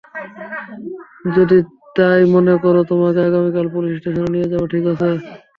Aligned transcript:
যদি 1.35 1.57
তাই 1.95 2.21
মনে 2.33 2.53
করো, 2.63 2.81
তোমাকে 2.91 3.19
আগামীকাল 3.27 3.65
পুলিশ 3.75 3.93
স্টেশনে 3.99 4.29
নিয়ে 4.33 4.51
যাবো, 4.51 4.65
ঠিক 4.73 4.83
আছে? 4.91 5.09